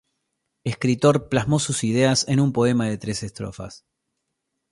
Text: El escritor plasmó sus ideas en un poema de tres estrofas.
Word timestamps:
El 0.63 0.71
escritor 0.71 1.29
plasmó 1.29 1.59
sus 1.59 1.83
ideas 1.83 2.27
en 2.27 2.39
un 2.39 2.53
poema 2.53 2.87
de 2.89 2.97
tres 2.97 3.21
estrofas. 3.21 3.85